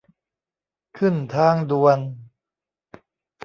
[0.97, 1.99] ขึ้นทางด่วน